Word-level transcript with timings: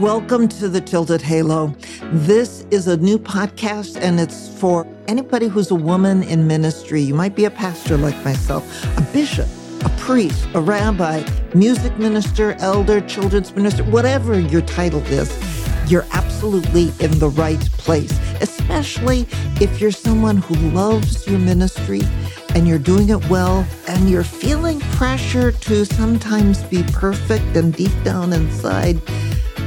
Welcome 0.00 0.48
to 0.48 0.70
the 0.70 0.80
Tilted 0.80 1.20
Halo. 1.20 1.74
This 2.04 2.64
is 2.70 2.88
a 2.88 2.96
new 2.96 3.18
podcast 3.18 4.00
and 4.00 4.18
it's 4.18 4.48
for 4.58 4.86
anybody 5.08 5.46
who's 5.46 5.70
a 5.70 5.74
woman 5.74 6.22
in 6.22 6.46
ministry. 6.46 7.02
You 7.02 7.12
might 7.12 7.36
be 7.36 7.44
a 7.44 7.50
pastor 7.50 7.98
like 7.98 8.16
myself, 8.24 8.64
a 8.96 9.02
bishop, 9.12 9.46
a 9.84 9.90
priest, 9.98 10.48
a 10.54 10.60
rabbi, 10.62 11.22
music 11.52 11.98
minister, 11.98 12.52
elder, 12.60 13.02
children's 13.02 13.54
minister, 13.54 13.84
whatever 13.84 14.40
your 14.40 14.62
title 14.62 15.02
is. 15.08 15.30
You're 15.90 16.06
absolutely 16.12 16.92
in 17.04 17.18
the 17.18 17.28
right 17.36 17.60
place, 17.72 18.18
especially 18.40 19.26
if 19.60 19.82
you're 19.82 19.90
someone 19.90 20.38
who 20.38 20.54
loves 20.70 21.26
your 21.26 21.40
ministry 21.40 22.00
and 22.54 22.66
you're 22.66 22.78
doing 22.78 23.10
it 23.10 23.28
well 23.28 23.66
and 23.86 24.08
you're 24.08 24.24
feeling 24.24 24.80
pressure 24.96 25.52
to 25.52 25.84
sometimes 25.84 26.62
be 26.62 26.84
perfect 26.84 27.54
and 27.54 27.74
deep 27.74 27.92
down 28.02 28.32
inside 28.32 28.98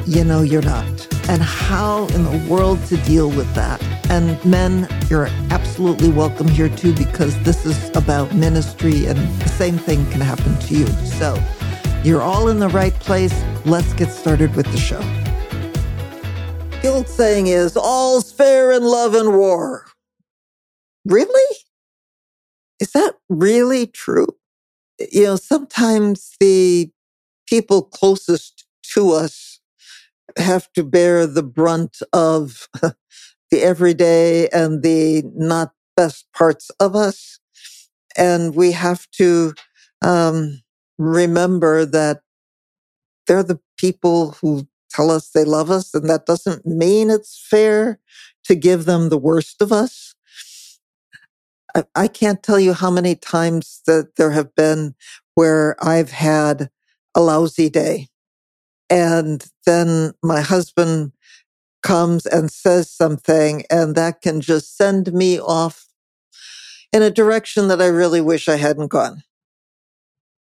you 0.05 0.23
know 0.23 0.41
you're 0.41 0.61
not. 0.61 1.07
And 1.30 1.41
how 1.41 2.07
in 2.07 2.23
the 2.23 2.48
world 2.49 2.84
to 2.88 2.98
deal 2.98 3.30
with 3.30 3.53
that. 3.55 3.81
And 4.09 4.44
men, 4.44 4.88
you're 5.09 5.27
absolutely 5.49 6.09
welcome 6.09 6.48
here 6.48 6.70
too, 6.70 6.94
because 6.94 7.41
this 7.44 7.66
is 7.66 7.89
about 7.95 8.34
ministry 8.34 9.05
and 9.05 9.17
the 9.41 9.49
same 9.49 9.77
thing 9.77 10.05
can 10.11 10.21
happen 10.21 10.58
to 10.59 10.75
you. 10.75 10.88
So 10.88 11.41
you're 12.03 12.21
all 12.21 12.49
in 12.49 12.59
the 12.59 12.70
right 12.70 12.94
place. 12.95 13.34
Let's 13.66 13.94
get 13.94 14.09
started 14.09 14.55
with 14.55 14.66
the 14.71 14.77
show. 14.77 15.02
The 16.81 16.89
old 16.89 17.08
saying 17.08 17.47
is, 17.47 17.77
all's 17.77 18.31
fair 18.31 18.72
in 18.73 18.83
love 18.83 19.16
and 19.16 19.38
war. 19.38 19.85
Really? 21.05 21.58
Is 22.81 22.91
that 22.91 23.16
really 23.30 23.88
true? 23.88 24.27
You 25.11 25.23
know, 25.23 25.35
sometimes 25.38 26.35
the 26.41 26.91
people 27.47 27.81
closest 27.81 28.66
to 28.94 29.11
us 29.11 29.52
have 30.38 30.72
to 30.73 30.84
bear 30.84 31.28
the 31.28 31.44
brunt 31.44 32.00
of 32.14 32.68
the 33.52 33.62
everyday 33.62 34.50
and 34.50 34.84
the 34.84 35.23
not 35.36 35.73
best 35.95 36.25
parts 36.34 36.70
of 36.80 36.95
us. 36.95 37.40
And 38.17 38.56
we 38.56 38.72
have 38.73 39.09
to 39.12 39.53
um, 40.02 40.62
remember 40.98 41.86
that 41.86 42.22
they're 43.28 43.44
the 43.44 43.59
people 43.78 44.31
who 44.42 44.67
tell 44.90 45.09
us 45.09 45.30
they 45.30 45.45
love 45.45 45.72
us, 45.72 45.94
and 45.94 46.09
that 46.09 46.25
doesn't 46.25 46.66
mean 46.66 47.09
it's 47.09 47.45
fair 47.50 48.00
to 48.45 48.56
give 48.56 48.86
them 48.86 49.09
the 49.09 49.18
worst 49.18 49.62
of 49.62 49.72
us. 49.72 50.16
I, 51.75 51.84
I 51.95 52.08
can't 52.08 52.44
tell 52.44 52.59
you 52.59 52.73
how 52.73 52.92
many 52.92 53.16
times 53.16 53.81
that 53.88 54.16
there 54.18 54.31
have 54.31 54.53
been 54.56 54.95
where 55.36 55.75
I've 55.84 56.12
had 56.12 56.70
a 57.16 57.22
lousy 57.22 57.70
day 57.70 58.09
and 58.94 59.45
then 59.66 60.13
my 60.22 60.41
husband 60.41 61.13
comes 61.81 62.25
and 62.25 62.52
says 62.52 62.91
something, 62.91 63.63
and 63.69 63.95
that 63.95 64.22
can 64.22 64.39
just 64.41 64.77
send 64.77 65.13
me 65.13 65.39
off 65.39 65.88
in 66.94 67.02
a 67.02 67.09
direction 67.09 67.67
that 67.69 67.81
I 67.81 67.88
really 67.88 68.22
wish 68.22 68.47
I 68.47 68.58
hadn't 68.58 68.89
gone. 68.89 69.23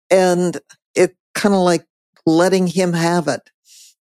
And 0.10 0.60
it 0.96 1.16
kind 1.34 1.56
of 1.56 1.62
like 1.62 1.86
letting 2.26 2.68
him 2.68 2.94
have 2.94 3.28
it. 3.30 3.50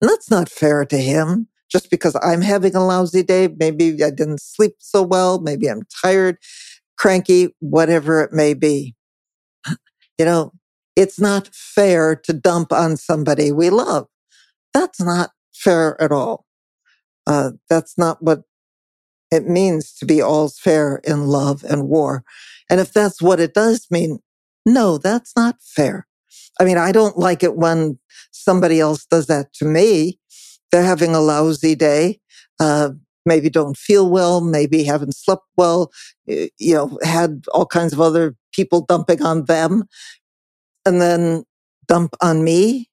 And 0.00 0.10
that's 0.10 0.30
not 0.30 0.48
fair 0.48 0.86
to 0.86 0.96
him 0.96 1.48
just 1.70 1.90
because 1.90 2.16
I'm 2.22 2.40
having 2.40 2.74
a 2.74 2.84
lousy 2.84 3.22
day. 3.22 3.48
Maybe 3.48 4.02
I 4.02 4.10
didn't 4.10 4.40
sleep 4.40 4.76
so 4.78 5.02
well. 5.02 5.38
Maybe 5.40 5.68
I'm 5.68 5.82
tired, 6.02 6.38
cranky, 6.96 7.54
whatever 7.60 8.22
it 8.22 8.32
may 8.32 8.54
be. 8.54 8.94
You 10.18 10.24
know, 10.24 10.52
it's 10.96 11.20
not 11.20 11.48
fair 11.54 12.16
to 12.16 12.32
dump 12.32 12.72
on 12.72 12.96
somebody 12.96 13.52
we 13.52 13.70
love. 13.70 14.08
That's 14.74 15.00
not 15.00 15.30
fair 15.54 16.00
at 16.00 16.12
all. 16.12 16.46
Uh, 17.26 17.52
that's 17.68 17.98
not 17.98 18.22
what 18.22 18.42
it 19.30 19.46
means 19.46 19.92
to 19.94 20.06
be 20.06 20.20
all's 20.20 20.58
fair 20.58 21.00
in 21.04 21.26
love 21.26 21.64
and 21.64 21.88
war. 21.88 22.24
And 22.68 22.80
if 22.80 22.92
that's 22.92 23.22
what 23.22 23.40
it 23.40 23.54
does 23.54 23.86
mean, 23.90 24.20
no, 24.66 24.98
that's 24.98 25.32
not 25.36 25.56
fair. 25.62 26.06
I 26.60 26.64
mean, 26.64 26.78
I 26.78 26.92
don't 26.92 27.16
like 27.18 27.42
it 27.42 27.56
when 27.56 27.98
somebody 28.32 28.80
else 28.80 29.06
does 29.06 29.26
that 29.26 29.52
to 29.54 29.64
me. 29.64 30.18
They're 30.70 30.82
having 30.82 31.14
a 31.14 31.20
lousy 31.20 31.74
day. 31.74 32.20
Uh, 32.58 32.90
maybe 33.26 33.50
don't 33.50 33.76
feel 33.76 34.10
well, 34.10 34.40
maybe 34.40 34.84
haven't 34.84 35.14
slept 35.14 35.44
well, 35.56 35.90
you 36.26 36.74
know, 36.74 36.98
had 37.02 37.44
all 37.52 37.66
kinds 37.66 37.92
of 37.92 38.00
other 38.00 38.36
people 38.52 38.84
dumping 38.86 39.22
on 39.22 39.44
them 39.44 39.84
and 40.84 41.00
then 41.00 41.44
dump 41.86 42.14
on 42.20 42.44
me 42.44 42.88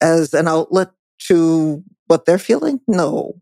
as 0.00 0.34
an 0.34 0.46
outlet 0.46 0.90
to 1.28 1.82
what 2.06 2.24
they're 2.24 2.38
feeling? 2.38 2.80
No. 2.86 3.40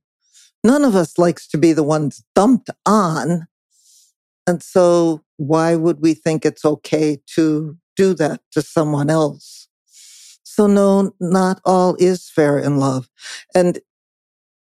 None 0.62 0.84
of 0.84 0.96
us 0.96 1.18
likes 1.18 1.46
to 1.48 1.58
be 1.58 1.72
the 1.72 1.82
ones 1.82 2.24
dumped 2.34 2.70
on. 2.86 3.46
And 4.46 4.62
so 4.62 5.22
why 5.36 5.74
would 5.74 6.00
we 6.00 6.14
think 6.14 6.44
it's 6.44 6.64
okay 6.64 7.18
to 7.34 7.76
do 7.96 8.14
that 8.14 8.40
to 8.52 8.62
someone 8.62 9.10
else? 9.10 9.68
So 10.42 10.66
no, 10.66 11.12
not 11.20 11.60
all 11.64 11.96
is 11.98 12.30
fair 12.30 12.58
in 12.58 12.78
love. 12.78 13.08
And, 13.54 13.80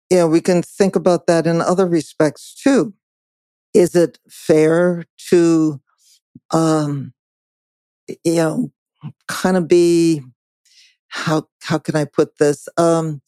you 0.10 0.18
know, 0.18 0.28
we 0.28 0.42
can 0.42 0.62
think 0.62 0.96
about 0.96 1.26
that 1.28 1.48
in 1.48 1.62
other 1.62 1.88
respects 1.88 2.54
too. 2.54 2.94
Is 3.74 3.96
it 3.96 4.20
fair 4.30 5.06
to, 5.30 5.80
um, 6.52 7.14
you 8.24 8.36
know, 8.36 8.72
kind 9.28 9.56
of 9.56 9.68
be 9.68 10.22
how 11.10 11.48
how 11.64 11.78
can 11.78 11.96
I 11.96 12.06
put 12.06 12.38
this? 12.38 12.70
Um, 12.78 13.22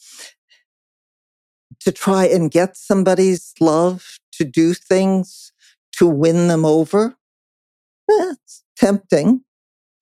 to 1.82 1.92
try 1.92 2.26
and 2.26 2.52
get 2.52 2.78
somebody's 2.78 3.54
love 3.60 4.20
to 4.34 4.44
do 4.44 4.74
things 4.74 5.52
to 5.94 6.08
win 6.08 6.48
them 6.48 6.66
over. 6.66 7.16
Eh, 8.10 8.34
it's 8.34 8.64
tempting. 8.78 9.44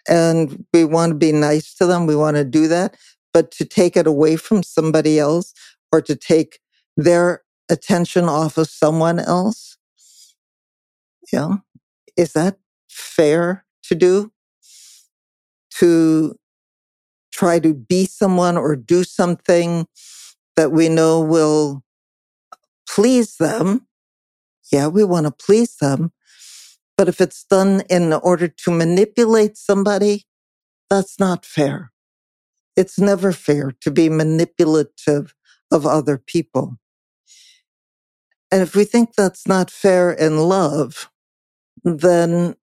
And 0.07 0.65
we 0.73 0.85
want 0.85 1.11
to 1.11 1.15
be 1.15 1.31
nice 1.31 1.73
to 1.75 1.85
them. 1.85 2.07
We 2.07 2.15
want 2.15 2.37
to 2.37 2.43
do 2.43 2.67
that. 2.67 2.97
But 3.33 3.51
to 3.51 3.65
take 3.65 3.95
it 3.95 4.07
away 4.07 4.35
from 4.35 4.63
somebody 4.63 5.19
else 5.19 5.53
or 5.91 6.01
to 6.01 6.15
take 6.15 6.59
their 6.97 7.43
attention 7.69 8.25
off 8.25 8.57
of 8.57 8.67
someone 8.67 9.19
else, 9.19 9.77
you 11.31 11.39
know, 11.39 11.59
is 12.17 12.33
that 12.33 12.57
fair 12.89 13.65
to 13.83 13.95
do? 13.95 14.31
To 15.79 16.38
try 17.39 17.57
to 17.57 17.73
be 17.73 18.05
someone 18.05 18.57
or 18.57 18.75
do 18.75 19.05
something 19.05 19.87
that 20.57 20.73
we 20.73 20.89
know 20.89 21.21
will 21.21 21.81
please 22.85 23.37
them. 23.37 23.87
Yeah, 24.73 24.87
we 24.87 25.05
want 25.05 25.25
to 25.25 25.31
please 25.31 25.77
them. 25.77 26.11
But 26.97 27.07
if 27.07 27.21
it's 27.21 27.45
done 27.45 27.83
in 27.89 28.11
order 28.11 28.49
to 28.49 28.71
manipulate 28.71 29.55
somebody, 29.55 30.25
that's 30.89 31.17
not 31.17 31.45
fair. 31.45 31.93
It's 32.75 32.99
never 32.99 33.31
fair 33.31 33.71
to 33.79 33.89
be 33.89 34.09
manipulative 34.09 35.33
of 35.71 35.85
other 35.85 36.17
people. 36.17 36.77
And 38.51 38.61
if 38.61 38.75
we 38.75 38.83
think 38.83 39.13
that's 39.15 39.47
not 39.47 39.71
fair 39.71 40.11
in 40.11 40.39
love, 40.39 41.09
then, 41.85 42.55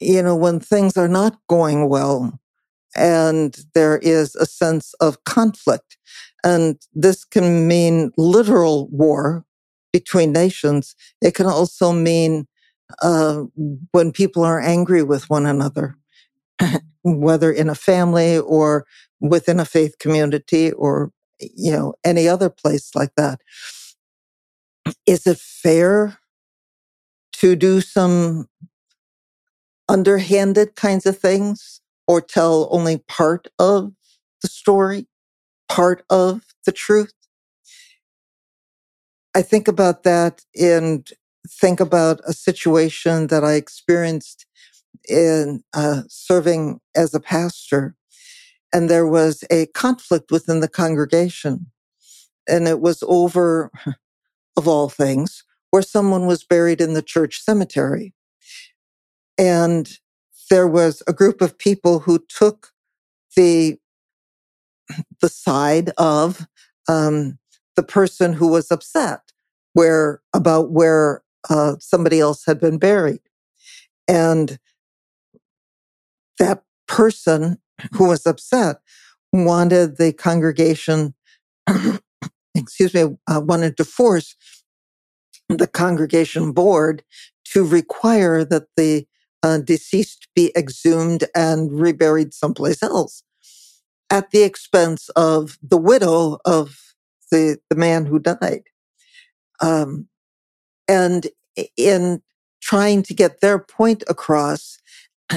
you 0.00 0.20
know, 0.22 0.34
when 0.34 0.58
things 0.58 0.96
are 0.96 1.06
not 1.06 1.38
going 1.48 1.88
well, 1.88 2.40
and 2.96 3.56
there 3.74 3.98
is 3.98 4.34
a 4.36 4.46
sense 4.46 4.94
of 5.00 5.24
conflict. 5.24 5.96
And 6.44 6.76
this 6.92 7.24
can 7.24 7.66
mean 7.66 8.12
literal 8.16 8.88
war 8.88 9.44
between 9.92 10.32
nations. 10.32 10.94
It 11.20 11.34
can 11.34 11.46
also 11.46 11.92
mean 11.92 12.46
uh, 13.02 13.44
when 13.92 14.12
people 14.12 14.44
are 14.44 14.60
angry 14.60 15.02
with 15.02 15.30
one 15.30 15.46
another, 15.46 15.96
whether 17.02 17.50
in 17.50 17.68
a 17.68 17.74
family 17.74 18.38
or 18.38 18.86
within 19.20 19.58
a 19.58 19.64
faith 19.64 19.98
community 19.98 20.72
or 20.72 21.10
you 21.40 21.72
know 21.72 21.94
any 22.04 22.28
other 22.28 22.50
place 22.50 22.94
like 22.94 23.14
that. 23.16 23.40
Is 25.06 25.26
it 25.26 25.38
fair 25.38 26.18
to 27.34 27.56
do 27.56 27.80
some 27.80 28.48
underhanded 29.88 30.76
kinds 30.76 31.06
of 31.06 31.18
things 31.18 31.80
or 32.06 32.20
tell 32.20 32.68
only 32.70 32.98
part 32.98 33.48
of 33.58 33.92
the 34.42 34.48
story, 34.48 35.06
part 35.68 36.04
of 36.10 36.42
the 36.66 36.72
truth. 36.72 37.12
I 39.34 39.42
think 39.42 39.66
about 39.68 40.04
that 40.04 40.42
and 40.58 41.08
think 41.48 41.80
about 41.80 42.20
a 42.26 42.32
situation 42.32 43.28
that 43.28 43.44
I 43.44 43.54
experienced 43.54 44.46
in 45.08 45.62
uh, 45.74 46.02
serving 46.08 46.80
as 46.94 47.14
a 47.14 47.20
pastor. 47.20 47.96
And 48.72 48.88
there 48.88 49.06
was 49.06 49.44
a 49.50 49.66
conflict 49.66 50.30
within 50.30 50.60
the 50.60 50.68
congregation. 50.68 51.66
And 52.48 52.68
it 52.68 52.80
was 52.80 53.02
over, 53.06 53.70
of 54.56 54.68
all 54.68 54.88
things, 54.88 55.44
where 55.70 55.82
someone 55.82 56.26
was 56.26 56.44
buried 56.44 56.80
in 56.80 56.94
the 56.94 57.02
church 57.02 57.40
cemetery. 57.40 58.14
And 59.38 59.90
there 60.50 60.68
was 60.68 61.02
a 61.06 61.12
group 61.12 61.40
of 61.40 61.58
people 61.58 62.00
who 62.00 62.18
took 62.28 62.72
the 63.36 63.78
the 65.20 65.28
side 65.28 65.90
of 65.96 66.46
um, 66.88 67.38
the 67.76 67.82
person 67.82 68.34
who 68.34 68.48
was 68.48 68.70
upset 68.70 69.20
where 69.72 70.20
about 70.34 70.70
where 70.70 71.22
uh, 71.50 71.76
somebody 71.80 72.20
else 72.20 72.44
had 72.46 72.60
been 72.60 72.78
buried. 72.78 73.20
And 74.08 74.58
that 76.38 76.62
person 76.86 77.58
who 77.94 78.08
was 78.08 78.26
upset 78.26 78.78
wanted 79.32 79.96
the 79.96 80.12
congregation, 80.12 81.14
excuse 82.54 82.94
me, 82.94 83.16
uh, 83.26 83.40
wanted 83.40 83.76
to 83.78 83.84
force 83.84 84.36
the 85.48 85.66
congregation 85.66 86.52
board 86.52 87.02
to 87.44 87.64
require 87.64 88.44
that 88.44 88.68
the 88.76 89.06
uh, 89.44 89.58
deceased 89.58 90.26
be 90.34 90.50
exhumed 90.56 91.24
and 91.34 91.78
reburied 91.78 92.32
someplace 92.32 92.82
else 92.82 93.22
at 94.08 94.30
the 94.30 94.42
expense 94.42 95.10
of 95.10 95.58
the 95.62 95.76
widow 95.76 96.38
of 96.46 96.94
the, 97.30 97.58
the 97.68 97.76
man 97.76 98.06
who 98.06 98.18
died. 98.18 98.62
Um, 99.60 100.08
and 100.88 101.26
in 101.76 102.22
trying 102.62 103.02
to 103.02 103.12
get 103.12 103.40
their 103.40 103.58
point 103.58 104.02
across 104.08 104.78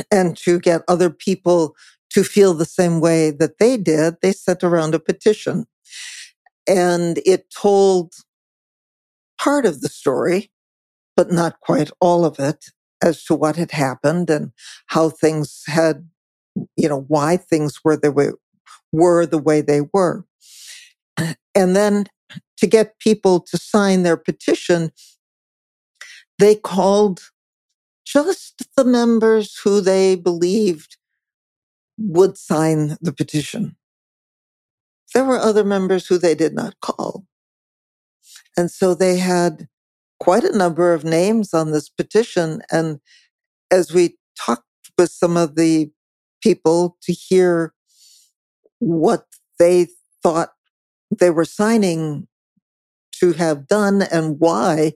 and 0.09 0.37
to 0.37 0.59
get 0.59 0.83
other 0.87 1.09
people 1.09 1.75
to 2.11 2.23
feel 2.23 2.53
the 2.53 2.65
same 2.65 3.01
way 3.01 3.31
that 3.31 3.59
they 3.59 3.75
did, 3.75 4.15
they 4.21 4.31
sent 4.31 4.63
around 4.63 4.95
a 4.95 4.99
petition. 4.99 5.65
And 6.65 7.19
it 7.25 7.49
told 7.49 8.13
part 9.37 9.65
of 9.65 9.81
the 9.81 9.89
story, 9.89 10.49
but 11.17 11.29
not 11.29 11.59
quite 11.59 11.91
all 11.99 12.23
of 12.23 12.39
it, 12.39 12.67
as 13.03 13.23
to 13.25 13.35
what 13.35 13.55
had 13.55 13.71
happened 13.71 14.29
and 14.29 14.51
how 14.87 15.09
things 15.09 15.63
had, 15.67 16.07
you 16.75 16.89
know, 16.89 17.05
why 17.07 17.37
things 17.37 17.83
were 17.83 17.97
the 17.97 18.11
way, 18.11 18.31
were 18.91 19.25
the 19.25 19.37
way 19.37 19.61
they 19.61 19.81
were. 19.93 20.25
And 21.55 21.75
then 21.75 22.05
to 22.57 22.67
get 22.67 22.99
people 22.99 23.39
to 23.41 23.57
sign 23.57 24.03
their 24.03 24.17
petition, 24.17 24.91
they 26.39 26.55
called 26.55 27.31
just 28.05 28.63
the 28.75 28.85
members 28.85 29.59
who 29.63 29.81
they 29.81 30.15
believed 30.15 30.97
would 31.97 32.37
sign 32.37 32.97
the 33.01 33.11
petition. 33.11 33.75
There 35.13 35.25
were 35.25 35.39
other 35.39 35.63
members 35.63 36.07
who 36.07 36.17
they 36.17 36.35
did 36.35 36.53
not 36.53 36.79
call. 36.79 37.25
And 38.55 38.69
so 38.71 38.93
they 38.93 39.17
had 39.17 39.67
quite 40.19 40.43
a 40.43 40.57
number 40.57 40.93
of 40.93 41.03
names 41.03 41.53
on 41.53 41.71
this 41.71 41.89
petition. 41.89 42.61
And 42.71 42.99
as 43.71 43.93
we 43.93 44.17
talked 44.37 44.63
with 44.97 45.11
some 45.11 45.37
of 45.37 45.55
the 45.55 45.91
people 46.41 46.97
to 47.03 47.13
hear 47.13 47.73
what 48.79 49.25
they 49.59 49.87
thought 50.23 50.53
they 51.19 51.29
were 51.29 51.45
signing 51.45 52.27
to 53.19 53.33
have 53.33 53.67
done 53.67 54.03
and 54.03 54.39
why, 54.39 54.93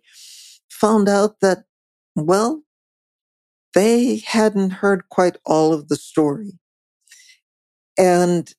found 0.69 1.09
out 1.09 1.39
that, 1.41 1.63
well, 2.15 2.63
they 3.73 4.18
hadn't 4.18 4.71
heard 4.71 5.09
quite 5.09 5.38
all 5.45 5.73
of 5.73 5.88
the 5.88 5.95
story. 5.95 6.59
And 7.97 8.53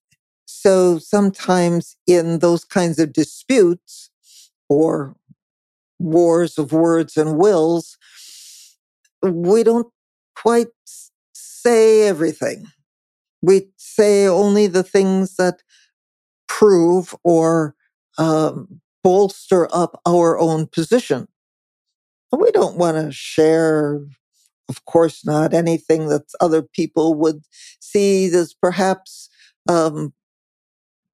so 0.46 0.98
sometimes 0.98 1.96
in 2.06 2.38
those 2.38 2.64
kinds 2.64 2.98
of 2.98 3.12
disputes 3.12 4.10
or 4.68 5.16
wars 6.02 6.58
of 6.58 6.72
words 6.72 7.16
and 7.16 7.38
wills, 7.38 7.96
we 9.22 9.62
don't 9.62 9.92
quite 10.36 10.68
say 11.32 12.08
everything. 12.08 12.66
We 13.40 13.68
say 13.76 14.26
only 14.26 14.66
the 14.66 14.82
things 14.82 15.36
that 15.36 15.62
prove 16.48 17.14
or 17.24 17.74
um, 18.18 18.80
bolster 19.02 19.68
up 19.74 20.00
our 20.06 20.38
own 20.38 20.66
position. 20.66 21.28
We 22.30 22.50
don't 22.50 22.76
want 22.76 22.96
to 22.96 23.12
share, 23.12 24.00
of 24.68 24.84
course, 24.86 25.24
not 25.24 25.54
anything 25.54 26.08
that 26.08 26.22
other 26.40 26.62
people 26.62 27.14
would 27.14 27.42
see 27.80 28.26
as 28.26 28.54
perhaps, 28.54 29.28
um, 29.68 30.14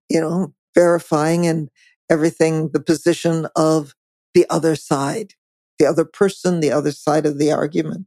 you 0.08 0.20
know, 0.20 0.54
verifying 0.74 1.46
and 1.46 1.70
everything 2.10 2.70
the 2.72 2.80
position 2.80 3.46
of 3.56 3.94
the 4.34 4.46
other 4.50 4.76
side, 4.76 5.34
the 5.78 5.86
other 5.86 6.04
person, 6.04 6.60
the 6.60 6.72
other 6.72 6.92
side 6.92 7.26
of 7.26 7.38
the 7.38 7.52
argument. 7.52 8.06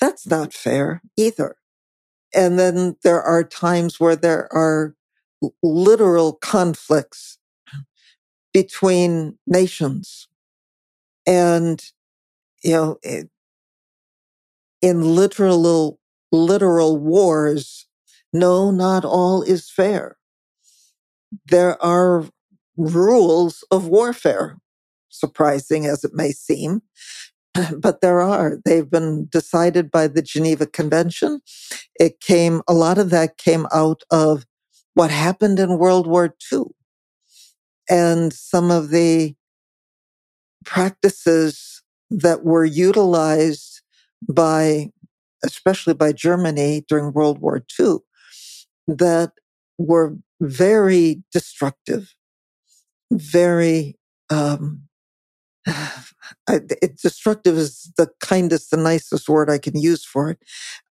That's 0.00 0.26
not 0.26 0.52
fair 0.52 1.02
either. 1.16 1.56
And 2.34 2.58
then 2.58 2.96
there 3.02 3.22
are 3.22 3.42
times 3.42 3.98
where 3.98 4.16
there 4.16 4.52
are 4.52 4.94
literal 5.62 6.34
conflicts 6.34 7.38
between 8.52 9.38
nations. 9.46 10.28
And, 11.26 11.82
you 12.62 12.72
know, 12.72 12.98
in 14.82 15.16
literal, 15.16 15.98
literal 16.32 16.98
wars, 16.98 17.86
no, 18.32 18.70
not 18.70 19.04
all 19.04 19.42
is 19.42 19.70
fair. 19.70 20.16
There 21.46 21.82
are 21.82 22.24
rules 22.76 23.64
of 23.70 23.86
warfare, 23.88 24.58
surprising 25.18 25.86
as 25.86 26.04
it 26.04 26.12
may 26.14 26.32
seem, 26.32 26.82
but 27.76 28.00
there 28.00 28.20
are. 28.20 28.58
They've 28.64 28.90
been 28.90 29.26
decided 29.30 29.90
by 29.90 30.08
the 30.08 30.22
Geneva 30.22 30.66
Convention. 30.66 31.40
It 31.98 32.20
came, 32.20 32.62
a 32.68 32.74
lot 32.74 32.98
of 32.98 33.10
that 33.10 33.38
came 33.38 33.66
out 33.72 34.02
of 34.10 34.44
what 34.94 35.10
happened 35.10 35.58
in 35.58 35.78
World 35.78 36.06
War 36.06 36.34
II 36.52 36.64
and 37.88 38.32
some 38.32 38.70
of 38.70 38.90
the 38.90 39.34
practices 40.64 41.82
that 42.10 42.44
were 42.44 42.64
utilized 42.64 43.82
by, 44.28 44.90
especially 45.44 45.94
by 45.94 46.12
Germany 46.12 46.84
during 46.88 47.12
World 47.12 47.40
War 47.40 47.64
II, 47.78 47.98
that 48.86 49.32
were 49.78 50.16
very 50.40 51.22
destructive, 51.32 52.14
very, 53.12 53.96
um, 54.30 54.87
it, 56.48 56.98
destructive 57.00 57.56
is 57.56 57.92
the 57.96 58.08
kindest, 58.20 58.70
the 58.70 58.76
nicest 58.76 59.28
word 59.28 59.50
I 59.50 59.58
can 59.58 59.78
use 59.78 60.04
for 60.04 60.30
it. 60.30 60.38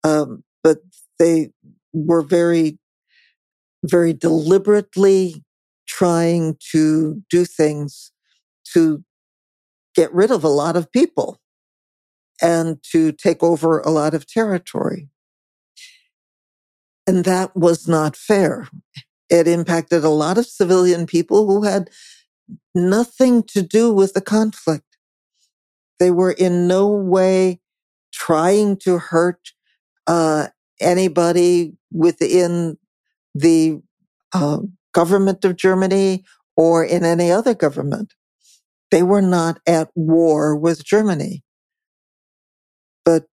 Um, 0.04 0.44
but 0.62 0.78
they 1.18 1.50
were 1.92 2.22
very, 2.22 2.78
very 3.84 4.12
deliberately 4.12 5.44
trying 5.86 6.56
to 6.72 7.22
do 7.30 7.44
things 7.44 8.12
to 8.72 9.04
get 9.94 10.12
rid 10.12 10.30
of 10.30 10.44
a 10.44 10.48
lot 10.48 10.76
of 10.76 10.90
people 10.92 11.38
and 12.42 12.82
to 12.92 13.12
take 13.12 13.42
over 13.42 13.80
a 13.80 13.90
lot 13.90 14.12
of 14.14 14.26
territory. 14.26 15.08
And 17.06 17.24
that 17.24 17.56
was 17.56 17.86
not 17.86 18.16
fair. 18.16 18.68
It 19.30 19.48
impacted 19.48 20.04
a 20.04 20.10
lot 20.10 20.38
of 20.38 20.46
civilian 20.46 21.06
people 21.06 21.46
who 21.46 21.62
had 21.62 21.88
nothing 22.74 23.42
to 23.44 23.62
do 23.62 23.92
with 23.92 24.14
the 24.14 24.20
conflict. 24.20 24.84
They 25.98 26.10
were 26.10 26.32
in 26.32 26.68
no 26.68 26.88
way 26.88 27.60
trying 28.12 28.76
to 28.78 28.98
hurt 28.98 29.52
uh, 30.06 30.48
anybody 30.80 31.74
within 31.92 32.78
the 33.34 33.80
uh, 34.32 34.58
government 34.92 35.44
of 35.44 35.56
Germany 35.56 36.24
or 36.56 36.84
in 36.84 37.04
any 37.04 37.30
other 37.30 37.54
government. 37.54 38.14
They 38.90 39.02
were 39.02 39.22
not 39.22 39.60
at 39.66 39.90
war 39.94 40.56
with 40.56 40.84
Germany. 40.84 41.42
But 43.04 43.26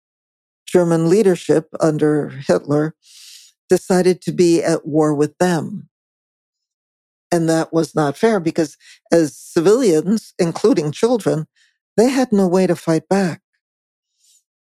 German 0.67 1.09
leadership 1.11 1.69
under 1.81 2.29
Hitler 2.29 2.95
decided 3.69 4.23
to 4.23 4.33
be 4.33 4.62
at 4.62 4.87
war 4.87 5.14
with 5.14 5.37
them. 5.38 5.89
And 7.33 7.49
that 7.49 7.73
was 7.73 7.95
not 7.95 8.17
fair 8.17 8.41
because 8.41 8.77
as 9.13 9.37
civilians, 9.37 10.35
including 10.39 10.93
children, 10.93 11.47
they 11.97 12.09
had 12.09 12.33
no 12.33 12.49
way 12.49 12.67
to 12.67 12.75
fight 12.75 13.09
back. 13.09 13.43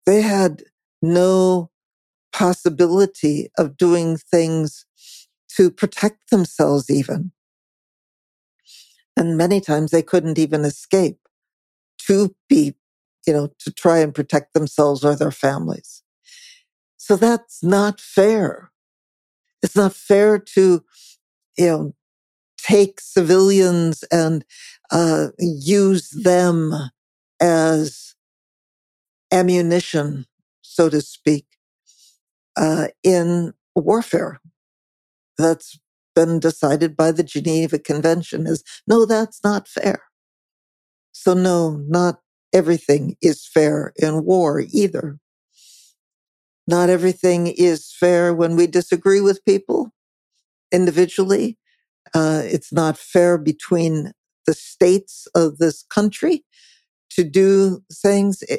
They 0.05 0.21
had 0.21 0.63
no 1.01 1.71
possibility 2.31 3.49
of 3.57 3.77
doing 3.77 4.17
things 4.17 4.85
to 5.57 5.71
protect 5.71 6.29
themselves 6.29 6.89
even. 6.89 7.31
And 9.17 9.37
many 9.37 9.61
times 9.61 9.91
they 9.91 10.01
couldn't 10.01 10.37
even 10.37 10.65
escape 10.65 11.19
to 12.07 12.35
be, 12.49 12.75
you 13.25 13.33
know, 13.33 13.49
to 13.59 13.71
try 13.71 13.99
and 13.99 14.13
protect 14.13 14.53
themselves 14.53 15.03
or 15.03 15.15
their 15.15 15.31
families. 15.31 16.03
So 16.97 17.15
that's 17.15 17.63
not 17.63 18.01
fair. 18.01 18.71
It's 19.63 19.75
not 19.75 19.93
fair 19.93 20.37
to, 20.39 20.83
you 21.57 21.67
know, 21.67 21.95
take 22.65 22.99
civilians 22.99 24.03
and 24.11 24.43
uh, 24.91 25.27
use 25.39 26.09
them 26.09 26.73
as 27.41 28.15
ammunition, 29.31 30.25
so 30.61 30.89
to 30.89 31.01
speak, 31.01 31.45
uh, 32.57 32.87
in 33.03 33.53
warfare. 33.75 34.39
That's 35.37 35.79
been 36.15 36.39
decided 36.39 36.95
by 36.95 37.11
the 37.11 37.23
Geneva 37.23 37.77
Convention 37.77 38.47
is 38.47 38.63
no, 38.87 39.05
that's 39.05 39.43
not 39.43 39.67
fair. 39.67 40.01
So, 41.11 41.33
no, 41.33 41.81
not 41.87 42.19
everything 42.53 43.17
is 43.21 43.47
fair 43.47 43.93
in 43.97 44.23
war 44.25 44.61
either. 44.71 45.19
Not 46.67 46.89
everything 46.89 47.47
is 47.47 47.93
fair 47.93 48.33
when 48.33 48.55
we 48.55 48.67
disagree 48.67 49.21
with 49.21 49.45
people 49.45 49.91
individually. 50.71 51.57
Uh, 52.15 52.43
it's 52.45 52.73
not 52.73 52.97
fair 52.97 53.37
between 53.37 54.13
the 54.47 54.55
states 54.55 55.27
of 55.35 55.59
this 55.59 55.83
country 55.83 56.45
to 57.11 57.23
do 57.23 57.83
things 57.93 58.43
eh, 58.49 58.57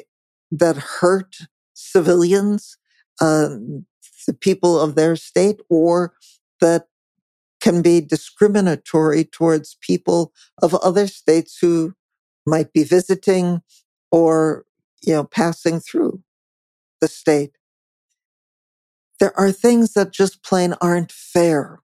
that 0.51 0.77
hurt 0.77 1.37
civilians, 1.73 2.77
uh, 3.21 3.49
the 4.27 4.33
people 4.39 4.79
of 4.79 4.95
their 4.95 5.15
state, 5.17 5.59
or 5.69 6.13
that 6.61 6.87
can 7.61 7.81
be 7.81 8.01
discriminatory 8.01 9.25
towards 9.25 9.77
people 9.81 10.33
of 10.61 10.75
other 10.75 11.07
states 11.07 11.57
who 11.61 11.93
might 12.45 12.73
be 12.73 12.83
visiting 12.83 13.61
or 14.11 14.65
you 15.03 15.13
know 15.13 15.23
passing 15.25 15.79
through 15.79 16.21
the 17.01 17.07
state. 17.07 17.57
There 19.19 19.37
are 19.39 19.51
things 19.51 19.93
that 19.93 20.13
just 20.13 20.43
plain 20.43 20.75
aren't 20.81 21.11
fair 21.11 21.79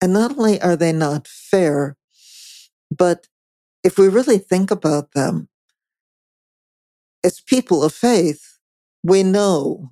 and 0.00 0.12
not 0.12 0.36
only 0.38 0.60
are 0.60 0.76
they 0.76 0.92
not 0.92 1.26
fair 1.26 1.96
but 2.90 3.28
if 3.84 3.98
we 3.98 4.08
really 4.08 4.38
think 4.38 4.70
about 4.70 5.12
them 5.12 5.48
as 7.24 7.40
people 7.40 7.84
of 7.84 7.92
faith 7.92 8.58
we 9.02 9.22
know 9.22 9.90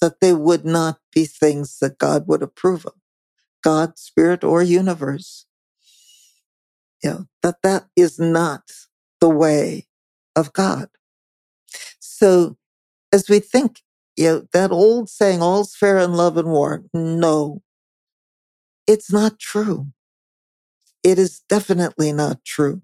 that 0.00 0.20
they 0.20 0.32
would 0.32 0.64
not 0.64 0.98
be 1.14 1.24
things 1.24 1.78
that 1.80 1.98
god 1.98 2.26
would 2.26 2.42
approve 2.42 2.86
of 2.86 2.94
god 3.62 3.98
spirit 3.98 4.44
or 4.44 4.62
universe. 4.62 5.46
You 7.02 7.10
know 7.10 7.26
that 7.42 7.62
that 7.62 7.86
is 7.96 8.18
not 8.18 8.62
the 9.20 9.28
way 9.28 9.86
of 10.36 10.52
God. 10.52 10.88
So 12.00 12.56
as 13.12 13.28
we 13.28 13.40
think, 13.40 13.82
you 14.16 14.26
know, 14.26 14.48
that 14.52 14.72
old 14.72 15.10
saying, 15.10 15.42
all's 15.42 15.74
fair 15.76 15.98
in 15.98 16.14
love 16.14 16.36
and 16.36 16.48
war, 16.48 16.84
no, 16.94 17.62
it's 18.86 19.12
not 19.12 19.38
true. 19.38 19.88
It 21.04 21.18
is 21.18 21.42
definitely 21.48 22.12
not 22.12 22.44
true. 22.44 22.82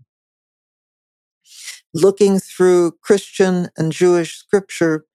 Looking 1.94 2.40
through 2.40 2.92
Christian 3.02 3.68
and 3.76 3.92
Jewish 3.92 4.36
scripture, 4.38 5.06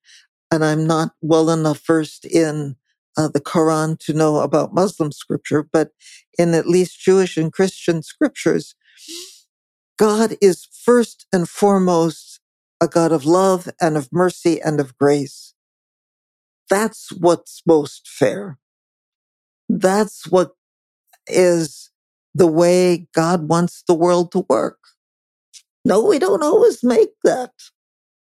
and 0.50 0.64
I'm 0.64 0.86
not 0.86 1.12
well 1.22 1.50
enough 1.50 1.86
versed 1.86 2.26
in 2.26 2.76
uh, 3.16 3.28
the 3.28 3.40
Quran 3.40 3.98
to 4.00 4.14
know 4.14 4.38
about 4.38 4.74
Muslim 4.74 5.12
scripture, 5.12 5.62
but 5.72 5.92
in 6.38 6.54
at 6.54 6.68
least 6.68 7.00
Jewish 7.00 7.36
and 7.36 7.52
Christian 7.52 8.02
scriptures, 8.02 8.74
God 9.98 10.36
is 10.42 10.68
first 10.84 11.26
and 11.32 11.48
foremost 11.48 12.40
a 12.80 12.88
God 12.88 13.12
of 13.12 13.26
love 13.26 13.68
and 13.80 13.96
of 13.96 14.10
mercy 14.12 14.60
and 14.60 14.80
of 14.80 14.98
grace. 14.98 15.54
That's 16.70 17.12
what's 17.12 17.62
most 17.66 18.08
fair. 18.08 18.58
That's 19.68 20.28
what 20.28 20.52
is 21.28 21.90
the 22.34 22.46
way 22.46 23.08
God 23.14 23.48
wants 23.48 23.84
the 23.88 23.94
world 23.94 24.32
to 24.32 24.46
work. 24.48 24.78
No, 25.84 26.04
we 26.04 26.18
don't 26.18 26.42
always 26.42 26.84
make 26.84 27.10
that. 27.24 27.52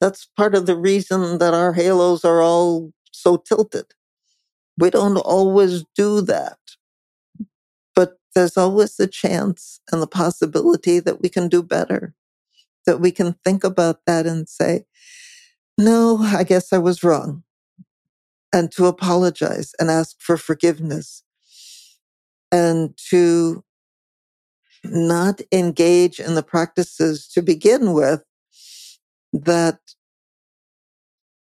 That's 0.00 0.28
part 0.36 0.54
of 0.54 0.66
the 0.66 0.76
reason 0.76 1.38
that 1.38 1.54
our 1.54 1.72
halos 1.74 2.24
are 2.24 2.42
all 2.42 2.92
so 3.12 3.38
tilted. 3.38 3.86
We 4.78 4.90
don't 4.90 5.18
always 5.18 5.84
do 5.96 6.22
that 6.22 6.58
But 7.96 8.18
there's 8.36 8.58
always 8.58 8.96
the 8.96 9.08
chance 9.08 9.80
and 9.92 10.02
the 10.02 10.08
possibility 10.08 11.00
that 11.00 11.22
we 11.22 11.30
can 11.30 11.48
do 11.48 11.62
better, 11.62 12.14
that 12.86 13.00
we 13.00 13.12
can 13.12 13.34
think 13.44 13.64
about 13.64 14.00
that 14.06 14.26
and 14.26 14.48
say, 14.48 14.86
no, 15.78 16.18
I 16.18 16.44
guess 16.44 16.72
I 16.72 16.78
was 16.78 17.04
wrong. 17.04 17.44
And 18.52 18.72
to 18.72 18.86
apologize 18.86 19.72
and 19.80 19.90
ask 19.90 20.16
for 20.20 20.36
forgiveness 20.36 21.24
and 22.52 22.96
to 23.10 23.64
not 24.84 25.40
engage 25.52 26.20
in 26.20 26.34
the 26.34 26.42
practices 26.42 27.28
to 27.28 27.42
begin 27.42 27.92
with 27.92 28.22
that, 29.32 29.80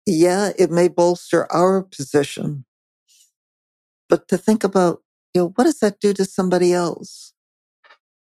yeah, 0.05 0.51
it 0.57 0.71
may 0.71 0.87
bolster 0.87 1.51
our 1.51 1.83
position, 1.83 2.65
but 4.09 4.27
to 4.29 4.37
think 4.37 4.63
about 4.63 5.01
you 5.35 5.41
know, 5.41 5.53
what 5.55 5.65
does 5.65 5.79
that 5.79 5.99
do 5.99 6.13
to 6.13 6.25
somebody 6.25 6.73
else? 6.73 7.33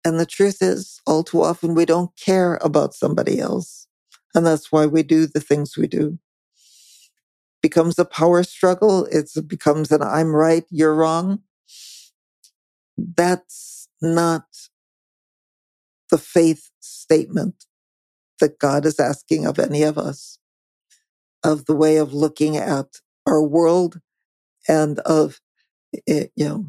And 0.04 0.20
the 0.20 0.26
truth 0.26 0.62
is, 0.62 1.02
all 1.06 1.24
too 1.24 1.44
often, 1.44 1.76
we 1.76 1.86
don't 1.86 2.12
care 2.18 2.56
about 2.64 2.94
somebody 2.94 3.40
else. 3.40 3.88
And 4.34 4.46
that's 4.46 4.72
why 4.72 4.86
we 4.86 5.04
do 5.04 5.28
the 5.28 5.40
things 5.40 5.78
we 5.78 5.88
do. 5.88 6.18
Becomes 7.62 8.00
a 8.00 8.06
power 8.06 8.44
struggle. 8.44 9.06
It 9.06 9.30
becomes 9.48 9.92
an 9.92 10.02
I'm 10.04 10.36
right, 10.36 10.66
you're 10.72 10.96
wrong. 10.96 11.42
That's 12.98 13.88
not 14.02 14.46
the 16.10 16.18
faith 16.18 16.70
statement 16.80 17.66
that 18.40 18.60
God 18.60 18.86
is 18.86 19.00
asking 19.00 19.46
of 19.46 19.60
any 19.60 19.84
of 19.84 19.98
us, 19.98 20.40
of 21.44 21.66
the 21.66 21.76
way 21.76 21.98
of 21.98 22.14
looking 22.14 22.58
at 22.58 22.88
our 23.28 23.44
world 23.44 24.00
and 24.68 25.00
of, 25.00 25.40
eh, 26.08 26.28
you 26.36 26.48
know, 26.48 26.66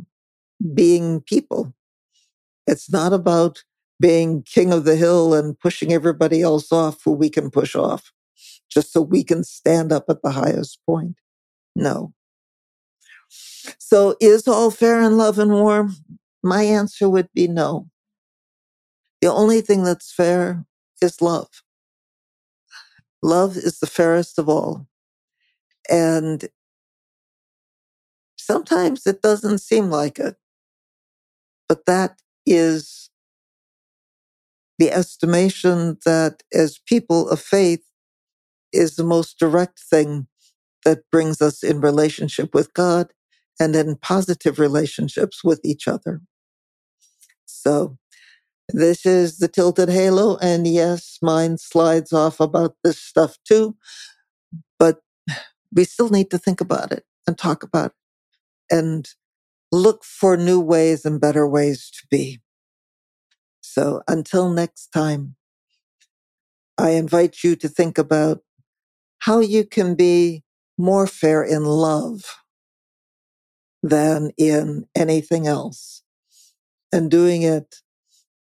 being 0.75 1.21
people. 1.21 1.75
It's 2.67 2.91
not 2.91 3.13
about 3.13 3.65
being 4.01 4.43
king 4.43 4.73
of 4.73 4.85
the 4.85 4.97
hill 4.97 5.35
and 5.35 5.59
pushing 5.59 5.93
everybody 5.93 6.43
else 6.43 6.71
off 6.73 7.03
who 7.05 7.13
we 7.13 7.31
can 7.31 7.51
push 7.51 7.75
off 7.75 8.13
just 8.71 8.93
so 8.93 9.01
we 9.01 9.25
can 9.25 9.43
stand 9.45 9.93
up 9.93 10.05
at 10.09 10.23
the 10.23 10.31
highest 10.31 10.79
point. 10.87 11.17
No. 11.75 12.13
So 13.79 14.17
is 14.21 14.47
all 14.47 14.71
fair 14.71 15.01
in 15.03 15.17
love 15.17 15.39
and 15.39 15.53
war? 15.53 15.91
My 16.43 16.63
answer 16.63 17.09
would 17.09 17.31
be 17.35 17.49
no. 17.49 17.89
The 19.21 19.29
only 19.33 19.61
thing 19.61 19.85
that's 19.85 20.13
fair 20.13 20.65
is 21.03 21.23
love. 21.23 21.49
Love 23.23 23.57
is 23.57 23.81
the 23.81 23.87
fairest 23.87 24.39
of 24.39 24.49
all. 24.49 24.87
And 25.91 26.49
sometimes 28.37 29.07
it 29.07 29.23
doesn't 29.23 29.59
seem 29.59 29.91
like 29.91 30.19
it. 30.19 30.37
But 31.69 31.87
that 31.87 32.21
is 32.47 33.11
the 34.79 34.93
estimation 34.93 35.99
that 36.05 36.43
as 36.53 36.79
people 36.87 37.29
of 37.31 37.41
faith 37.41 37.85
is 38.73 38.97
the 38.97 39.05
most 39.05 39.39
direct 39.39 39.81
thing 39.81 40.29
that 40.85 41.05
brings 41.11 41.43
us 41.43 41.63
in 41.63 41.81
relationship 41.81 42.55
with 42.55 42.75
God 42.75 43.13
and 43.61 43.75
in 43.75 43.97
positive 43.97 44.59
relationships 44.59 45.43
with 45.43 45.61
each 45.65 45.89
other. 45.89 46.21
So 47.45 47.99
this 48.69 49.07
is 49.07 49.39
the 49.39 49.49
tilted 49.49 49.89
halo. 49.89 50.37
And 50.39 50.67
yes, 50.67 51.19
mine 51.23 51.59
slides 51.59 52.13
off 52.13 52.41
about 52.41 52.77
this 52.85 52.99
stuff 52.99 53.37
too, 53.47 53.77
but 54.79 55.01
we 55.73 55.85
still 55.85 56.11
need 56.11 56.31
to 56.31 56.39
think 56.39 56.61
about 56.61 56.93
it 56.93 57.05
and 57.27 57.37
talk 57.37 57.63
about 57.63 57.93
it 58.71 58.77
and 58.77 59.09
look 59.73 60.05
for 60.05 60.37
new 60.37 60.61
ways 60.61 61.05
and 61.05 61.21
better 61.21 61.47
ways 61.47 61.91
to 61.91 62.07
be. 62.11 62.41
So 63.61 64.03
until 64.09 64.51
next 64.51 64.89
time, 64.89 65.37
I 66.79 66.91
invite 66.91 67.43
you 67.43 67.57
to 67.57 67.69
think 67.69 67.99
about 67.99 68.41
how 69.21 69.41
you 69.41 69.65
can 69.65 69.95
be 69.95 70.45
more 70.79 71.07
fair 71.07 71.43
in 71.43 71.65
love 71.65 72.23
than 73.83 74.31
in 74.37 74.87
anything 74.97 75.47
else 75.47 76.03
and 76.93 77.11
doing 77.11 77.43
it 77.43 77.77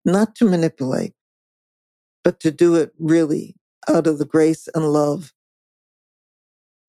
not 0.05 0.35
to 0.35 0.45
manipulate, 0.45 1.13
but 2.23 2.39
to 2.39 2.51
do 2.51 2.75
it 2.75 2.91
really 2.97 3.55
out 3.87 4.07
of 4.07 4.17
the 4.19 4.25
grace 4.25 4.67
and 4.73 4.91
love 4.91 5.33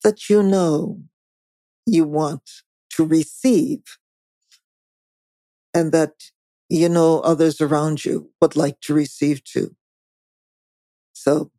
that 0.04 0.28
you 0.28 0.42
know 0.42 1.00
you 1.86 2.04
want 2.04 2.42
to 2.90 3.04
receive 3.04 3.82
and 5.74 5.92
that 5.92 6.30
you 6.68 6.88
know 6.88 7.20
others 7.20 7.60
around 7.60 8.04
you 8.04 8.30
would 8.40 8.56
like 8.56 8.80
to 8.80 8.94
receive 8.94 9.42
too. 9.44 9.74
So, 11.12 11.50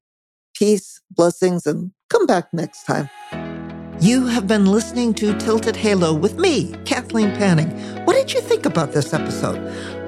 peace, 0.55 1.01
blessings, 1.11 1.65
and 1.65 1.91
come 2.09 2.25
back 2.25 2.53
next 2.53 2.85
time. 2.85 3.09
You 4.01 4.27
have 4.27 4.47
been 4.47 4.65
listening 4.65 5.13
to 5.15 5.37
Tilted 5.37 5.75
Halo 5.75 6.13
with 6.13 6.37
me, 6.37 6.73
Kathleen 6.85 7.35
Panning. 7.35 7.69
What 8.05 8.13
did 8.13 8.33
you 8.33 8.39
think 8.39 8.65
about 8.65 8.93
this 8.93 9.13
episode? 9.13 9.59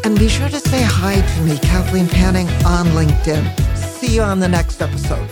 And 0.04 0.18
be 0.18 0.30
sure 0.30 0.50
to 0.50 0.60
say 0.60 0.82
hi 0.82 1.22
to 1.22 1.42
me, 1.42 1.58
Kathleen 1.60 2.08
Panning, 2.08 2.48
on 2.66 2.88
LinkedIn. 2.88 3.78
See 3.78 4.16
you 4.16 4.22
on 4.22 4.40
the 4.40 4.48
next 4.48 4.82
episode. 4.82 5.30